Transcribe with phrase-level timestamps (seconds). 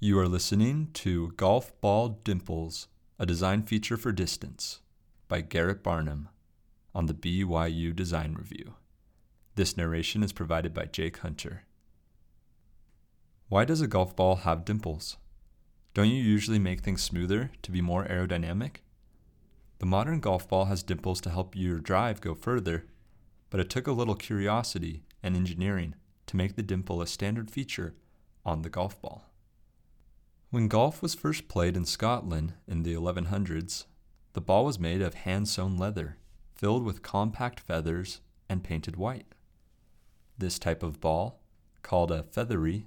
[0.00, 2.86] You are listening to Golf Ball Dimples,
[3.18, 4.78] a design feature for distance
[5.26, 6.28] by Garrett Barnum
[6.94, 8.74] on the BYU Design Review.
[9.56, 11.64] This narration is provided by Jake Hunter.
[13.48, 15.16] Why does a golf ball have dimples?
[15.94, 18.76] Don't you usually make things smoother to be more aerodynamic?
[19.80, 22.86] The modern golf ball has dimples to help your drive go further,
[23.50, 25.96] but it took a little curiosity and engineering
[26.26, 27.96] to make the dimple a standard feature
[28.46, 29.24] on the golf ball.
[30.50, 33.84] When golf was first played in Scotland in the 1100s,
[34.32, 36.16] the ball was made of hand sewn leather,
[36.54, 39.26] filled with compact feathers and painted white.
[40.38, 41.42] This type of ball,
[41.82, 42.86] called a feathery,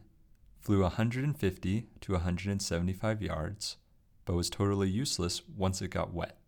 [0.60, 3.78] flew 150 to 175 yards,
[4.26, 6.40] but was totally useless once it got wet.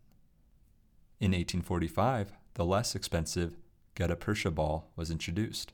[1.20, 3.56] In 1845, the less expensive
[3.94, 5.72] gutta percha ball was introduced.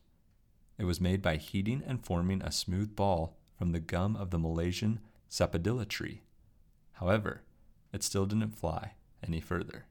[0.77, 4.39] It was made by heating and forming a smooth ball from the gum of the
[4.39, 6.23] Malaysian sapodilla tree.
[6.95, 7.43] However,
[7.93, 8.93] it still didn't fly
[9.27, 9.87] any further.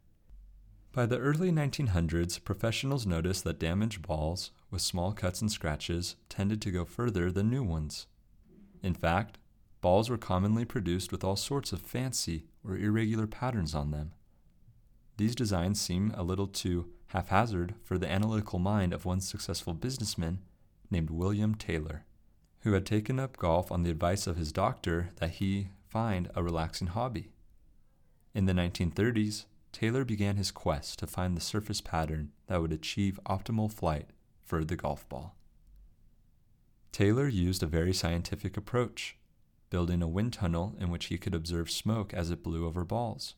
[0.91, 6.61] By the early 1900s, professionals noticed that damaged balls with small cuts and scratches tended
[6.63, 8.07] to go further than new ones.
[8.81, 9.37] In fact,
[9.81, 14.11] balls were commonly produced with all sorts of fancy or irregular patterns on them.
[15.17, 20.39] These designs seem a little too haphazard for the analytical mind of one successful businessman
[20.89, 22.05] named William Taylor,
[22.61, 26.43] who had taken up golf on the advice of his doctor that he find a
[26.43, 27.31] relaxing hobby.
[28.33, 33.19] In the 1930s, Taylor began his quest to find the surface pattern that would achieve
[33.25, 34.09] optimal flight
[34.43, 35.35] for the golf ball.
[36.91, 39.15] Taylor used a very scientific approach,
[39.69, 43.35] building a wind tunnel in which he could observe smoke as it blew over balls.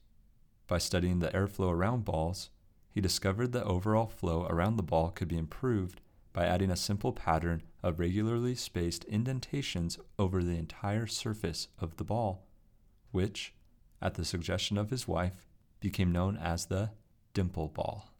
[0.67, 2.49] By studying the airflow around balls,
[2.89, 6.01] he discovered the overall flow around the ball could be improved
[6.33, 12.03] by adding a simple pattern of regularly spaced indentations over the entire surface of the
[12.03, 12.47] ball,
[13.11, 13.53] which,
[14.01, 15.45] at the suggestion of his wife,
[15.79, 16.91] became known as the
[17.33, 18.13] dimple ball.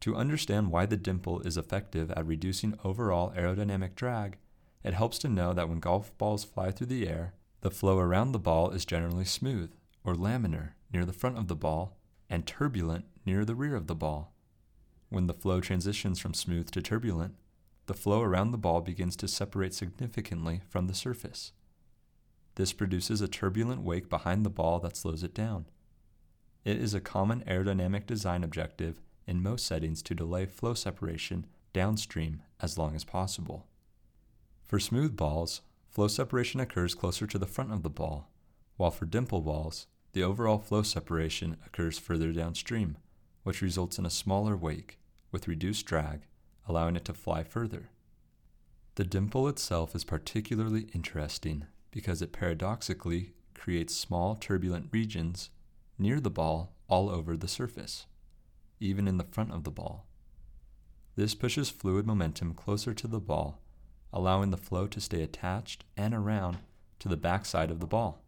[0.00, 4.38] To understand why the dimple is effective at reducing overall aerodynamic drag,
[4.84, 8.32] it helps to know that when golf balls fly through the air, the flow around
[8.32, 9.72] the ball is generally smooth
[10.04, 11.98] or laminar near the front of the ball
[12.30, 14.32] and turbulent near the rear of the ball.
[15.08, 17.34] When the flow transitions from smooth to turbulent,
[17.86, 21.52] the flow around the ball begins to separate significantly from the surface.
[22.56, 25.66] This produces a turbulent wake behind the ball that slows it down.
[26.64, 32.42] It is a common aerodynamic design objective in most settings to delay flow separation downstream
[32.60, 33.66] as long as possible.
[34.66, 38.30] For smooth balls, flow separation occurs closer to the front of the ball,
[38.76, 42.96] while for dimple balls, the overall flow separation occurs further downstream,
[43.48, 44.98] which results in a smaller wake
[45.32, 46.26] with reduced drag,
[46.66, 47.88] allowing it to fly further.
[48.96, 55.48] The dimple itself is particularly interesting because it paradoxically creates small turbulent regions
[55.98, 58.04] near the ball all over the surface,
[58.80, 60.06] even in the front of the ball.
[61.16, 63.62] This pushes fluid momentum closer to the ball,
[64.12, 66.58] allowing the flow to stay attached and around
[66.98, 68.22] to the backside of the ball.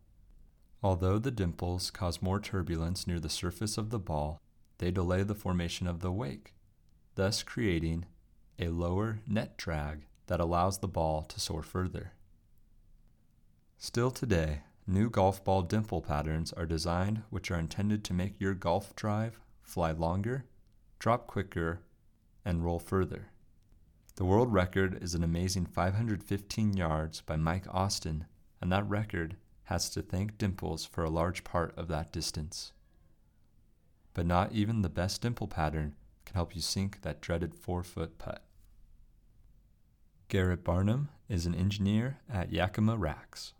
[0.83, 4.41] Although the dimples cause more turbulence near the surface of the ball,
[4.81, 6.53] they delay the formation of the wake,
[7.15, 8.05] thus creating
[8.59, 12.13] a lower net drag that allows the ball to soar further.
[13.79, 18.55] Still today, New golf ball dimple patterns are designed which are intended to make your
[18.55, 20.47] golf drive fly longer,
[20.99, 21.83] drop quicker,
[22.45, 23.29] and roll further.
[24.17, 28.27] The world record is an amazing 515 yards by Mike Austin,
[28.61, 29.37] and that record
[29.67, 32.73] has to thank dimples for a large part of that distance.
[34.15, 35.94] But not even the best dimple pattern
[36.25, 38.44] can help you sink that dreaded four foot putt.
[40.28, 43.53] Garrett Barnum is an engineer at Yakima Racks.